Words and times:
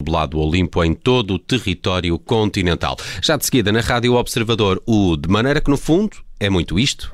nublado 0.00 0.38
ou 0.38 0.48
limpo 0.50 0.84
em 0.84 0.94
todo 0.94 1.34
o 1.34 1.38
território 1.40 2.16
continental. 2.20 2.96
Já 3.20 3.36
de 3.36 3.44
seguida, 3.44 3.72
na 3.72 3.80
Rádio 3.80 4.14
Observador, 4.14 4.80
o 4.86 5.16
De 5.16 5.28
Maneira 5.28 5.60
que, 5.60 5.68
no 5.70 5.76
fundo, 5.76 6.16
é 6.38 6.48
muito 6.48 6.78
isto. 6.78 7.10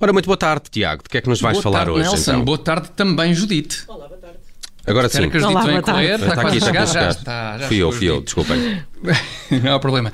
Ora, 0.00 0.12
muito 0.12 0.26
boa 0.26 0.36
tarde, 0.36 0.70
Tiago. 0.70 1.02
De 1.02 1.08
que 1.08 1.18
é 1.18 1.20
que 1.20 1.28
nos 1.28 1.40
vais 1.40 1.54
boa 1.56 1.62
falar 1.62 1.78
tarde, 1.80 1.90
hoje? 1.92 2.08
Nelson. 2.08 2.30
Então? 2.32 2.44
Boa 2.44 2.58
tarde 2.58 2.90
também, 2.94 3.34
Judite. 3.34 3.84
Agora 4.86 5.06
Espero 5.06 5.24
sim. 5.24 5.30
que 5.30 5.36
a 5.36 5.40
Judite 5.40 5.56
Olá, 5.56 5.66
venha 5.66 5.82
boa 5.82 5.94
correr. 5.94 6.08
tarde. 6.18 6.24
Está, 6.24 6.40
quase 6.40 6.56
a 6.56 6.60
chegar. 6.60 6.84
está 6.84 7.00
Já 7.00 7.06
a 7.06 7.10
está. 7.10 7.58
Já 7.58 7.68
Fui 7.68 7.76
eu, 7.76 7.92
fui 7.92 8.08
eu, 8.08 8.20
desculpem. 8.22 8.82
Não 9.62 9.74
há 9.74 9.78
problema. 9.80 10.12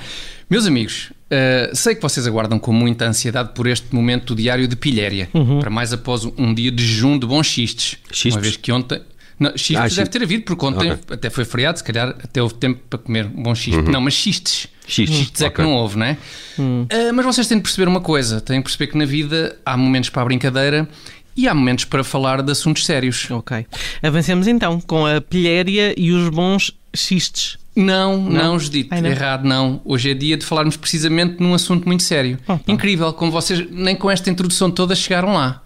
Meus 0.51 0.67
amigos, 0.67 1.13
eh, 1.35 1.71
sei 1.75 1.95
que 1.95 2.03
vocês 2.03 2.27
aguardam 2.27 2.59
com 2.59 2.73
muita 2.73 3.07
ansiedade 3.07 3.51
por 3.55 3.67
este 3.67 3.93
momento 3.95 4.35
diário 4.35 4.69
de 4.69 4.77
pilhéria. 4.77 5.29
Para 5.61 5.71
mais 5.71 5.93
após 5.93 6.25
um 6.25 6.55
dia 6.55 6.71
de 6.71 6.85
jejum 6.87 7.19
de 7.19 7.27
bons 7.27 7.47
xistes. 7.47 7.97
Xistes? 8.13 8.35
Uma 8.35 8.41
vez 8.41 8.57
que 8.57 8.71
ontem... 8.71 9.01
Não, 9.39 9.51
xistes 9.57 9.77
Ah, 9.77 9.81
deve 9.83 9.95
xistes. 9.97 10.09
ter 10.11 10.23
havido, 10.23 10.45
porque 10.45 10.65
ontem 10.65 10.93
Ok. 10.93 11.05
até 11.11 11.29
foi 11.29 11.45
feriado, 11.45 11.77
se 11.79 11.83
calhar 11.85 12.09
até 12.23 12.41
houve 12.41 12.55
tempo 12.55 12.81
para 12.89 12.99
comer 13.01 13.27
um 13.27 13.43
bom 13.43 13.55
xiste. 13.55 13.83
Não, 13.83 14.01
mas 14.01 14.15
xistes. 14.15 14.69
Xistes, 14.87 15.41
é 15.43 15.51
que 15.51 15.61
ok. 15.61 15.65
não 15.65 15.73
houve, 15.73 15.99
não 15.99 16.07
é? 16.07 16.17
Ah, 16.59 17.13
mas 17.13 17.25
vocês 17.27 17.49
têm 17.49 17.57
de 17.59 17.63
perceber 17.63 17.89
uma 17.89 18.01
coisa: 18.01 18.41
têm 18.41 18.59
de 18.59 18.63
perceber 18.63 18.87
que 18.93 18.97
na 18.99 19.05
vida 19.07 19.57
há 19.67 19.77
momentos 19.77 20.09
para 20.11 20.23
a 20.23 20.25
brincadeira 20.27 20.89
e 21.37 21.49
há 21.49 21.55
momentos 21.55 21.85
para 21.85 22.05
falar 22.05 22.43
de 22.43 22.53
assuntos 22.53 22.87
sérios. 22.87 23.29
Ok. 23.31 23.67
Avancemos 24.03 24.47
então 24.47 24.81
com 24.81 25.05
a 25.05 25.21
pilhéria 25.21 25.95
e 25.99 26.13
os 26.13 26.29
bons 26.29 26.71
xistes. 26.95 27.59
Não, 27.77 28.19
não, 28.31 28.59
Judite, 28.59 28.89
Ai, 28.93 29.01
não. 29.01 29.11
errado 29.11 29.45
não. 29.45 29.81
Hoje 29.85 30.11
é 30.11 30.15
dia 30.15 30.37
de 30.37 30.47
falarmos 30.47 30.77
precisamente 30.77 31.43
num 31.43 31.55
assunto 31.55 31.87
muito 31.87 32.03
sério. 32.05 32.39
Opa. 32.47 32.71
Incrível, 32.73 33.13
como 33.13 33.33
vocês 33.33 33.69
nem 33.71 33.97
com 33.97 34.11
esta 34.11 34.31
introdução 34.31 34.71
toda 34.71 34.95
chegaram 34.95 35.35
lá. 35.35 35.61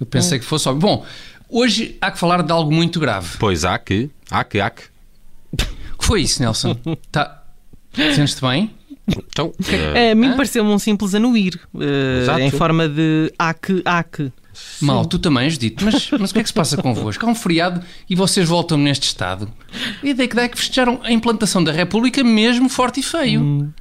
Eu 0.00 0.06
pensei 0.06 0.38
que 0.40 0.44
fosse 0.44 0.68
óbvio. 0.68 0.80
Bom, 0.88 1.06
hoje 1.48 1.96
há 2.00 2.10
que 2.10 2.18
falar 2.18 2.42
de 2.42 2.50
algo 2.50 2.72
muito 2.74 2.98
grave. 2.98 3.36
Pois 3.38 3.64
há 3.64 3.78
que, 3.78 4.10
há 4.30 4.42
que, 4.42 4.60
há 4.60 4.70
que. 4.70 4.82
O 5.94 5.98
que 5.98 6.04
foi 6.04 6.22
isso, 6.22 6.42
Nelson? 6.42 6.76
Tá... 7.12 7.44
Sentes-te 7.94 8.40
bem? 8.40 8.70
Então, 9.06 9.52
eh, 9.94 10.12
A 10.12 10.14
mim 10.14 10.32
pareceu-me 10.36 10.70
um 10.70 10.78
simples 10.78 11.14
anuir, 11.14 11.60
Exato. 12.22 12.40
em 12.40 12.50
forma 12.50 12.88
de 12.88 13.32
ac, 13.38 13.82
Mal, 14.80 15.04
tu 15.06 15.18
também, 15.18 15.48
Judite. 15.48 15.84
Mas, 15.84 16.10
mas 16.18 16.30
o 16.30 16.34
que 16.34 16.40
é 16.40 16.42
que 16.42 16.48
se 16.48 16.54
passa 16.54 16.76
convosco? 16.76 17.24
Há 17.24 17.28
um 17.28 17.34
feriado 17.34 17.80
e 18.08 18.14
vocês 18.14 18.48
voltam 18.48 18.76
neste 18.78 19.04
estado. 19.06 19.48
A 20.02 20.06
ideia 20.06 20.28
que 20.28 20.36
dá 20.36 20.42
é 20.42 20.48
que 20.48 20.58
festejaram 20.58 21.00
a 21.02 21.10
implantação 21.12 21.62
da 21.62 21.72
República 21.72 22.22
mesmo 22.24 22.68
forte 22.68 23.00
e 23.00 23.02
feio. 23.02 23.72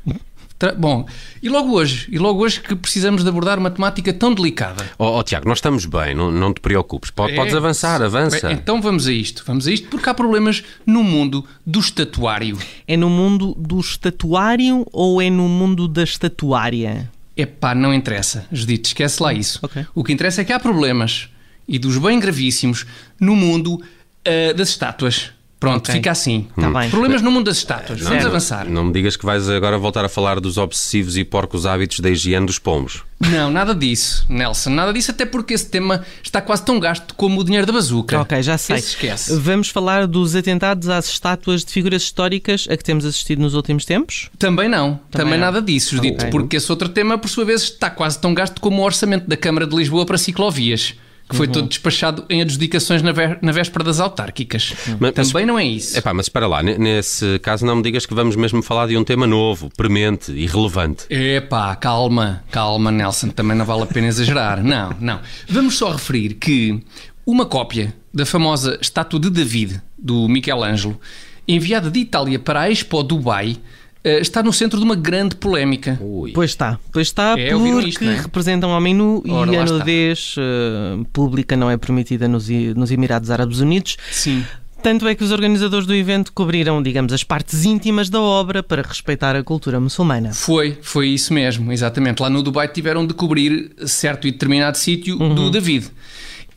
Tra- 0.58 0.75
Bom, 0.75 1.08
e 1.42 1.49
logo 1.49 1.72
hoje, 1.73 2.08
e 2.11 2.19
logo 2.19 2.44
hoje 2.44 2.61
que 2.61 2.75
precisamos 2.75 3.23
de 3.23 3.30
abordar 3.30 3.58
uma 3.58 3.72
temática 3.72 4.14
tão 4.14 4.31
delicada. 4.31 4.86
ó 4.99 5.17
ó, 5.17 5.23
Tiago, 5.23 5.49
nós 5.49 5.58
estamos 5.58 5.86
bem, 5.88 6.14
não, 6.14 6.31
não 6.31 6.53
te 6.53 6.61
preocupes. 6.61 7.09
Po- 7.09 7.27
Podes 7.33 7.53
É. 7.55 7.58
avançar, 7.58 7.99
avança. 7.99 8.47
Bem, 8.47 8.58
então 8.58 8.80
vamos 8.80 9.08
a 9.08 9.11
isto, 9.11 9.44
vamos 9.47 9.66
a 9.67 9.72
isto, 9.72 9.88
porque 9.89 10.08
há 10.08 10.14
problemas 10.14 10.64
no 10.86 11.03
mundo 11.03 11.44
do 11.66 11.80
estatuário. 11.80 12.59
É 12.88 12.95
no 12.95 13.09
mundo 13.09 13.55
do 13.58 13.80
estatuário 13.80 14.86
ou 14.94 15.19
é 15.19 15.31
no 15.31 15.49
mundo 15.49 15.88
da 15.88 16.03
estatuária? 16.03 17.09
Epá, 17.42 17.73
não 17.73 17.92
interessa, 17.92 18.45
Judite, 18.52 18.89
esquece 18.89 19.23
lá 19.23 19.34
isso. 19.34 19.59
Ok. 19.64 19.84
O 19.95 20.03
que 20.03 20.14
interessa 20.14 20.42
é 20.42 20.45
que 20.45 20.53
há 20.53 20.59
problemas, 20.59 21.28
e 21.67 21.80
dos 21.80 21.98
bem 21.98 22.20
gravíssimos, 22.20 22.86
no 23.20 23.36
mundo 23.36 23.81
ah, 24.23 24.53
das 24.53 24.70
estátuas. 24.70 25.31
Pronto, 25.62 25.84
Ok. 25.90 25.94
fica 25.94 26.09
assim. 26.09 26.48
Tá 26.59 26.72
bem. 26.72 26.90
Problemas 26.90 27.22
no 27.22 27.30
mundo 27.30 27.45
das 27.45 27.58
estátuas. 27.58 28.00
Vamos 28.00 28.14
Certo. 28.16 28.28
avançar. 28.28 28.67
Não 28.67 28.86
me 28.86 28.92
digas 28.92 29.16
que 29.16 29.23
vais 29.23 29.48
agora 29.48 29.78
voltar 29.78 30.04
a 30.04 30.09
falar 30.09 30.40
dos 30.40 30.58
obsessivos 30.58 31.16
e 31.17 31.23
porcos 31.23 31.67
hábitos 31.67 32.00
da 32.00 32.09
higiene 32.09 32.48
dos 32.48 32.58
pombos. 32.58 33.04
Não, 33.20 33.52
nada 33.52 33.76
disso, 33.76 34.26
Nelson, 34.28 34.72
nada 34.72 34.92
disso, 34.92 35.12
até 35.12 35.23
porque 35.23 35.54
esse 35.54 35.67
tema 35.70 36.04
está 36.23 36.42
quase 36.42 36.66
tão 36.66 36.80
gasto 36.80 37.14
como 37.14 37.39
o 37.39 37.44
dinheiro 37.44 37.67
da 37.67 37.73
bazuca. 37.73 38.20
Ok, 38.22 38.42
já 38.42 38.58
sei. 38.58 38.78
Esse 38.78 38.88
esquece. 38.95 39.36
Vamos 39.38 39.70
falar 39.70 40.08
dos 40.08 40.36
atentados 40.36 40.89
às 40.89 41.08
estátuas 41.08 41.64
de 41.64 41.72
figuras 41.72 42.02
históricas 42.02 42.67
a 42.67 42.76
que 42.76 42.83
temos 42.83 43.05
assistido 43.05 43.39
nos 43.43 43.54
últimos 43.54 43.86
tempos? 43.86 44.32
Também 44.39 44.67
não, 44.67 44.99
também, 45.11 45.26
Também 45.28 45.33
não. 45.39 45.45
nada 45.45 45.61
disso, 45.61 45.95
Judito, 45.95 46.16
Ok. 46.26 46.32
porque 46.32 46.58
esse 46.58 46.72
outro 46.72 46.89
tema, 46.89 47.20
por 47.20 47.30
sua 47.30 47.45
vez, 47.45 47.61
está 47.61 47.92
quase 47.92 48.17
tão 48.17 48.33
gasto 48.33 48.60
como 48.60 48.82
o 48.82 48.83
orçamento 48.86 49.28
da 49.30 49.38
Câmara 49.38 49.67
de 49.67 49.76
Lisboa 49.76 50.08
para 50.08 50.17
ciclovias, 50.17 50.95
que 51.31 51.37
foi 51.37 51.47
todo 51.47 51.67
despachado 51.67 52.23
em 52.30 52.42
adjudicações 52.42 53.02
na, 53.02 53.11
vé- 53.11 53.39
na 53.42 53.52
véspera 53.52 53.83
das 53.83 53.99
autárquicas. 53.99 54.73
Mas- 54.99 55.14
também 55.14 55.45
não 55.45 55.58
é 55.58 55.65
isso. 55.65 55.97
Epá, 55.97 56.14
mas 56.14 56.25
espera 56.27 56.45
lá, 56.47 56.61
ne- 56.61 56.77
nesse 56.77 57.39
caso 57.39 57.65
não 57.65 57.77
me 57.77 57.81
digas 57.83 58.05
que 58.05 58.14
vamos 58.14 58.36
mesmo 58.36 58.61
falar 58.61 58.87
de 58.87 58.95
um 58.97 59.03
tema 59.03 59.25
novo, 59.25 59.71
premente 59.75 60.31
e 60.31 60.45
relevante. 60.45 61.05
Epá, 61.09 61.75
calma, 61.75 62.43
calma, 62.52 62.92
Nelson, 62.92 63.30
também 63.30 63.58
não 63.58 63.65
vale 63.65 63.83
a 63.83 63.86
pena 63.87 64.08
exagerar. 64.08 64.61
Não, 64.64 64.95
não. 64.99 65.19
Vamos 65.49 65.77
só 65.77 65.92
referir 65.92 66.36
que 66.36 66.80
uma 67.25 67.45
cópia 67.45 67.93
da 68.13 68.25
famosa 68.25 68.77
estátua 68.81 69.19
de 69.19 69.30
David, 69.30 69.81
do 69.98 70.27
Michelangelo, 70.27 70.99
enviada 71.48 71.89
de 71.89 71.99
Itália 71.99 72.37
para 72.39 72.61
a 72.61 72.69
Expo 72.69 73.02
Dubai, 73.03 73.58
está 74.04 74.42
no 74.42 74.52
centro 74.52 74.80
de 74.80 74.86
uma 74.86 74.95
grande 74.95 75.36
polémica. 75.36 75.98
Ui. 76.02 76.32
Pois 76.32 76.52
está, 76.52 76.80
pois 76.92 77.08
está, 77.08 77.36
É, 77.38 77.52
porque 77.52 77.89
isto, 77.89 78.04
não 78.04 78.12
é? 78.12 78.16
representa 78.22 78.67
um 78.67 78.72
homem 78.72 78.94
nu 78.94 79.23
Ora, 79.30 79.52
e 79.54 79.58
a 79.58 79.66
nudez 79.66 80.36
eh, 80.38 81.04
pública 81.14 81.56
não 81.56 81.70
é 81.70 81.78
permitida 81.78 82.28
nos, 82.28 82.50
nos 82.76 82.92
Emirados 82.92 83.30
Árabes 83.30 83.60
Unidos. 83.60 83.98
Sim. 84.11 84.44
Tanto 84.82 85.08
é 85.08 85.14
que 85.14 85.23
os 85.23 85.32
organizadores 85.32 85.86
do 85.86 85.94
evento 85.94 86.34
cobriram, 86.34 86.82
digamos, 86.82 87.14
as 87.14 87.23
partes 87.23 87.66
íntimas 87.66 88.10
da 88.10 88.20
obra 88.20 88.64
para 88.64 88.82
respeitar 88.82 89.36
a 89.36 89.44
cultura 89.44 89.80
muçulmana. 89.80 90.34
Foi, 90.34 90.76
foi 90.82 91.10
isso 91.10 91.32
mesmo, 91.34 91.72
exatamente. 91.72 92.20
Lá 92.20 92.30
no 92.32 92.42
Dubai 92.42 92.67
tiveram 92.67 93.06
de 93.06 93.14
cobrir 93.14 93.72
certo 93.86 94.28
e 94.28 94.32
determinado 94.32 94.78
sítio 94.80 95.17
do 95.17 95.52
David. 95.52 95.88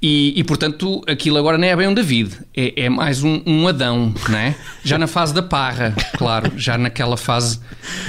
E, 0.07 0.39
e, 0.39 0.45
portanto, 0.45 1.03
aquilo 1.07 1.39
agora 1.39 1.57
não 1.57 1.67
é 1.67 1.75
bem 1.75 1.89
um 1.89 1.95
David, 1.95 2.39
é, 2.55 2.85
é 2.85 2.89
mais 2.91 3.23
um, 3.23 3.41
um 3.47 3.67
Adão, 3.67 4.13
não 4.29 4.39
é? 4.39 4.55
Já 4.85 4.99
na 4.99 5.07
fase 5.07 5.33
da 5.33 5.43
parra, 5.43 5.95
claro, 6.19 6.53
já 6.59 6.77
naquela 6.77 7.17
fase 7.17 7.59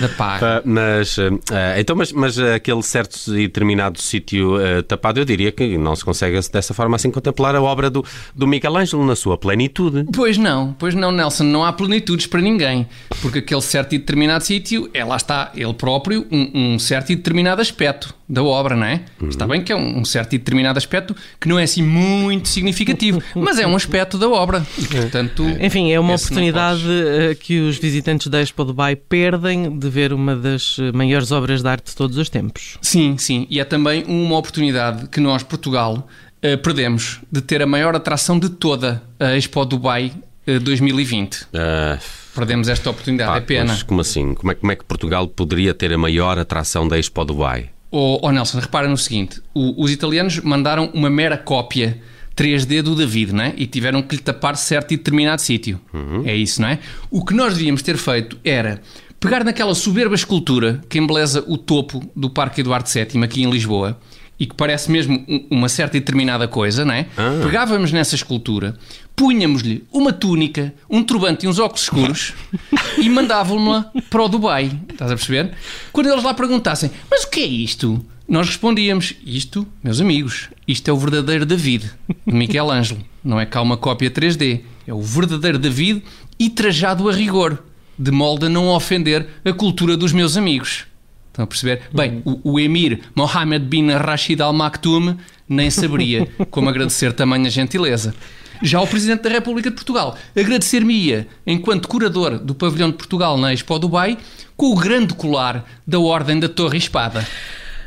da 0.01 0.09
parra. 0.09 0.57
Ah, 0.57 0.61
mas, 0.65 1.15
ah, 1.17 1.79
então, 1.79 1.95
mas, 1.95 2.11
mas 2.11 2.37
aquele 2.37 2.83
certo 2.83 3.17
e 3.29 3.43
determinado 3.43 4.01
sítio 4.01 4.57
ah, 4.57 4.83
tapado, 4.83 5.21
eu 5.21 5.23
diria 5.23 5.53
que 5.53 5.77
não 5.77 5.95
se 5.95 6.03
consegue 6.03 6.37
dessa 6.51 6.73
forma 6.73 6.97
assim 6.97 7.09
contemplar 7.09 7.55
a 7.55 7.61
obra 7.61 7.89
do, 7.89 8.03
do 8.35 8.45
Michelangelo 8.45 9.05
na 9.05 9.15
sua 9.15 9.37
plenitude. 9.37 10.05
Pois 10.13 10.37
não, 10.37 10.75
pois 10.77 10.93
não, 10.93 11.13
Nelson, 11.13 11.45
não 11.45 11.63
há 11.63 11.71
plenitudes 11.71 12.27
para 12.27 12.41
ninguém, 12.41 12.85
porque 13.21 13.39
aquele 13.39 13.61
certo 13.61 13.95
e 13.95 13.97
determinado 13.97 14.43
sítio 14.43 14.89
é 14.93 15.05
lá 15.05 15.15
está 15.15 15.49
ele 15.55 15.73
próprio, 15.73 16.27
um, 16.29 16.73
um 16.73 16.77
certo 16.77 17.13
e 17.13 17.15
determinado 17.15 17.61
aspecto 17.61 18.13
da 18.27 18.43
obra, 18.43 18.75
não 18.75 18.85
é? 18.85 19.05
Está 19.29 19.47
bem 19.47 19.63
que 19.63 19.71
é 19.71 19.75
um, 19.75 19.99
um 19.99 20.05
certo 20.05 20.33
e 20.33 20.37
determinado 20.37 20.77
aspecto 20.77 21.15
que 21.39 21.47
não 21.47 21.59
é 21.59 21.63
assim 21.63 21.84
muito 21.85 22.47
significativo, 22.47 23.21
mas 23.35 23.59
é 23.59 23.67
um 23.67 23.75
aspecto 23.75 24.17
da 24.17 24.27
obra. 24.27 24.65
E, 24.77 24.85
portanto, 24.85 25.43
Enfim, 25.59 25.91
é 25.91 25.99
uma 25.99 26.15
oportunidade 26.15 26.83
eh, 26.87 27.35
que 27.35 27.59
os 27.59 27.77
visitantes 27.77 28.27
da 28.27 28.41
Expo 28.41 28.63
Dubai 28.65 28.95
perdem 28.95 29.77
de 29.77 29.89
ver 29.89 30.11
uma 30.13 30.35
das 30.35 30.77
eh, 30.79 30.91
maiores 30.91 31.31
obras 31.31 31.61
de 31.61 31.67
arte 31.67 31.91
de 31.91 31.95
todos 31.95 32.17
os 32.17 32.29
tempos. 32.29 32.77
Sim, 32.81 33.17
sim. 33.17 33.47
E 33.49 33.59
é 33.59 33.63
também 33.63 34.03
uma 34.07 34.37
oportunidade 34.37 35.07
que 35.07 35.19
nós, 35.19 35.43
Portugal, 35.43 36.07
eh, 36.41 36.57
perdemos 36.57 37.21
de 37.31 37.41
ter 37.41 37.61
a 37.61 37.65
maior 37.65 37.95
atração 37.95 38.37
de 38.37 38.49
toda 38.49 39.01
a 39.19 39.35
Expo 39.35 39.65
Dubai 39.65 40.11
eh, 40.45 40.59
2020. 40.59 41.47
Ah, 41.53 41.97
Perdemos 42.35 42.67
esta 42.67 42.89
oportunidade, 42.89 43.31
pá, 43.31 43.37
é 43.37 43.41
pena. 43.41 43.71
Mas 43.71 43.81
como 43.81 44.01
assim? 44.01 44.33
Como 44.33 44.51
é, 44.51 44.55
como 44.55 44.71
é 44.71 44.75
que 44.75 44.83
Portugal 44.83 45.27
poderia 45.27 45.73
ter 45.73 45.93
a 45.93 45.97
maior 45.97 46.37
atração 46.37 46.87
da 46.87 46.99
Expo 46.99 47.23
Dubai? 47.23 47.69
Oh, 47.97 48.19
oh, 48.23 48.31
Nelson, 48.31 48.59
repara 48.59 48.87
no 48.89 48.97
seguinte: 48.97 49.41
o- 49.53 49.81
os 49.83 49.89
italianos 49.91 50.39
mandaram 50.41 50.89
uma 50.93 51.09
mera 51.09 51.37
cópia 51.37 52.01
3D 52.35 52.81
do 52.81 52.93
David, 52.95 53.31
não 53.33 53.43
é? 53.45 53.53
E 53.55 53.65
tiveram 53.65 54.01
que 54.01 54.15
lhe 54.17 54.21
tapar 54.21 54.57
certo 54.57 54.93
e 54.93 54.97
determinado 54.97 55.41
sítio. 55.41 55.79
É 56.25 56.35
isso, 56.35 56.61
não 56.61 56.67
é? 56.67 56.79
O 57.09 57.23
que 57.23 57.33
nós 57.33 57.53
devíamos 57.53 57.81
ter 57.81 57.95
feito 57.97 58.37
era 58.43 58.81
pegar 59.19 59.43
naquela 59.45 59.73
soberba 59.73 60.13
escultura 60.15 60.81
que 60.89 60.97
embeleza 60.99 61.43
o 61.47 61.57
topo 61.57 62.03
do 62.15 62.29
Parque 62.29 62.59
Eduardo 62.61 62.89
VII 62.89 63.23
aqui 63.23 63.43
em 63.43 63.49
Lisboa 63.49 63.97
e 64.39 64.45
que 64.45 64.55
parece 64.55 64.91
mesmo 64.91 65.23
um- 65.27 65.47
uma 65.49 65.69
certa 65.69 65.97
e 65.97 65.99
determinada 65.99 66.47
coisa, 66.47 66.83
não 66.83 66.93
é? 66.93 67.05
Ah. 67.17 67.39
Pegávamos 67.43 67.91
nessa 67.91 68.15
escultura, 68.15 68.77
punhamos-lhe 69.15 69.83
uma 69.91 70.11
túnica, 70.11 70.73
um 70.89 71.03
turbante 71.03 71.45
e 71.45 71.49
uns 71.49 71.59
óculos 71.59 71.83
escuros 71.83 72.33
e 72.97 73.09
mandávamos-la 73.09 73.91
para 74.09 74.23
o 74.23 74.27
Dubai. 74.27 74.71
Estás 74.91 75.11
a 75.11 75.15
perceber? 75.15 75.53
Quando 75.91 76.09
eles 76.09 76.23
lá 76.23 76.33
perguntassem, 76.33 76.91
mas 77.09 77.23
o 77.23 77.29
que 77.29 77.39
é 77.41 77.45
isto? 77.45 78.05
Nós 78.27 78.47
respondíamos, 78.47 79.13
isto, 79.23 79.67
meus 79.83 80.01
amigos, 80.01 80.49
isto 80.67 80.89
é 80.89 80.91
o 80.93 80.97
verdadeiro 80.97 81.45
David, 81.45 81.91
de 82.25 82.33
Michelangelo. 82.33 82.99
Não 83.23 83.39
é 83.39 83.45
cá 83.45 83.61
uma 83.61 83.77
cópia 83.77 84.09
3D. 84.09 84.61
É 84.87 84.93
o 84.93 85.01
verdadeiro 85.01 85.59
David 85.59 86.03
e 86.39 86.49
trajado 86.49 87.07
a 87.07 87.13
rigor, 87.13 87.63
de 87.97 88.09
molde 88.11 88.47
a 88.47 88.49
não 88.49 88.67
ofender 88.69 89.27
a 89.45 89.53
cultura 89.53 89.95
dos 89.95 90.11
meus 90.11 90.35
amigos. 90.37 90.85
Estão 91.35 91.43
a 91.43 91.47
perceber? 91.47 91.81
Bem, 91.93 92.21
o, 92.23 92.53
o 92.53 92.59
emir 92.61 93.01
Mohammed 93.13 93.65
bin 93.65 93.91
Rashid 93.91 94.41
Al 94.41 94.53
Maktoum 94.53 95.17
nem 95.49 95.69
saberia 95.69 96.25
como 96.49 96.69
agradecer 96.69 97.11
tamanha 97.11 97.49
gentileza. 97.49 98.15
Já 98.63 98.79
o 98.79 98.87
Presidente 98.87 99.23
da 99.23 99.29
República 99.29 99.69
de 99.69 99.75
Portugal 99.75 100.17
agradecer-me-ia, 100.33 101.27
enquanto 101.45 101.89
curador 101.89 102.39
do 102.39 102.55
pavilhão 102.55 102.89
de 102.89 102.95
Portugal 102.95 103.37
na 103.37 103.53
Expo 103.53 103.77
Dubai, 103.77 104.17
com 104.55 104.67
o 104.67 104.75
grande 104.75 105.13
colar 105.13 105.65
da 105.85 105.99
Ordem 105.99 106.39
da 106.39 106.47
Torre 106.47 106.77
Espada. 106.77 107.27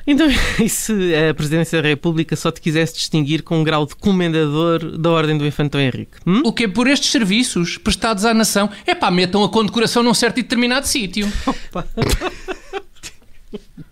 Então, 0.06 0.28
e 0.62 0.68
se 0.68 0.92
a 1.14 1.32
Presidência 1.32 1.80
da 1.80 1.88
República 1.88 2.36
só 2.36 2.50
te 2.50 2.60
quisesse 2.60 2.96
distinguir 2.96 3.42
com 3.42 3.60
um 3.60 3.64
grau 3.64 3.86
de 3.86 3.96
comendador 3.96 4.98
da 4.98 5.08
Ordem 5.08 5.38
do 5.38 5.46
Infantão 5.46 5.80
Henrique? 5.80 6.18
Hum? 6.26 6.42
O 6.44 6.52
que 6.52 6.64
é 6.64 6.68
por 6.68 6.86
estes 6.86 7.10
serviços 7.10 7.78
prestados 7.78 8.26
à 8.26 8.34
nação? 8.34 8.68
É 8.86 8.94
pá, 8.94 9.10
metam 9.10 9.42
a 9.42 9.48
condecoração 9.48 10.02
num 10.02 10.12
certo 10.12 10.38
e 10.38 10.42
determinado 10.42 10.86
sítio. 10.86 11.26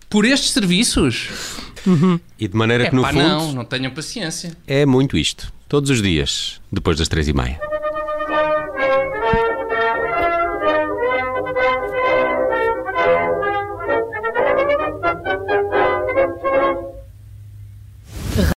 Por 0.09 0.25
estes 0.25 0.51
serviços? 0.51 1.29
E 2.39 2.47
de 2.47 2.55
maneira 2.55 2.85
É 2.85 2.89
que, 2.89 2.95
no 2.95 3.01
pá, 3.01 3.09
fundo, 3.13 3.23
não, 3.27 3.51
não 3.53 3.65
tenham 3.65 3.91
paciência. 3.91 4.55
é 4.65 4.85
muito 4.85 5.17
isto. 5.17 5.51
Todos 5.69 5.89
os 5.89 6.01
dias, 6.01 6.61
depois 6.71 6.97
das 6.97 7.07
três 7.07 7.27
e 7.27 7.33
meia. 7.33 7.59